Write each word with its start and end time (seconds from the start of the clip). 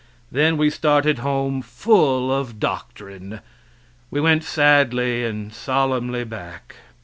Then 0.31 0.57
we 0.57 0.71
started 0.71 1.19
home 1.19 1.61
full 1.61 2.33
of 2.33 2.59
doctrine 2.59 3.39
we 4.09 4.19
went 4.19 4.43
sadly 4.43 5.23
and 5.23 5.53
sole 5.53 5.75
solemnly 5.89 6.23
back. 6.23 6.77